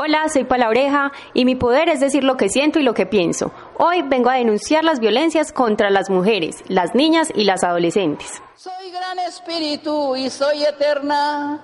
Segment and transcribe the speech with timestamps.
[0.00, 3.50] Hola, soy Palabreja y mi poder es decir lo que siento y lo que pienso.
[3.78, 8.40] Hoy vengo a denunciar las violencias contra las mujeres, las niñas y las adolescentes.
[8.54, 11.60] Soy gran espíritu y soy eterna.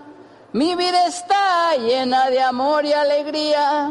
[0.53, 3.89] Mi vida está llena de amor y alegría.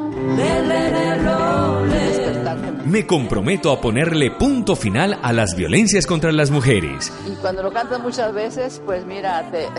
[2.84, 7.14] Me comprometo a ponerle punto final a las violencias contra las mujeres.
[7.32, 9.70] Y cuando lo cantas muchas veces, pues mira, te,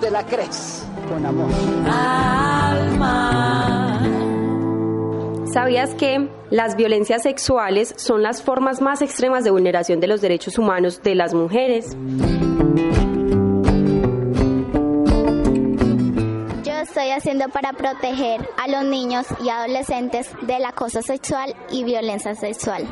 [0.00, 1.50] te la crees con amor.
[5.54, 10.58] ¿Sabías que las violencias sexuales son las formas más extremas de vulneración de los derechos
[10.58, 11.96] humanos de las mujeres?
[16.64, 22.34] Yo estoy haciendo para proteger a los niños y adolescentes del acoso sexual y violencia
[22.34, 22.84] sexual.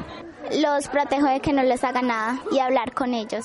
[0.60, 3.44] Los protejo de que no les haga nada y hablar con ellos.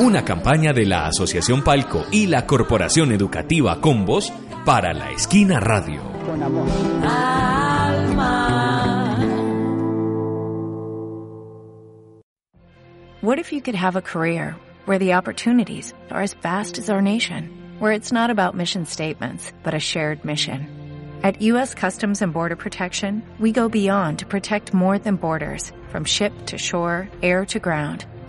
[0.00, 4.32] Una campaña de la Asociación Palco y la Corporación Educativa Combos
[4.64, 6.00] para la Esquina Radio.
[6.24, 6.66] Con amor.
[13.20, 14.56] What if you could have a career
[14.86, 19.52] where the opportunities are as vast as our nation, where it's not about mission statements,
[19.62, 20.66] but a shared mission?
[21.22, 21.74] At U.S.
[21.74, 26.56] Customs and Border Protection, we go beyond to protect more than borders, from ship to
[26.56, 28.06] shore, air to ground,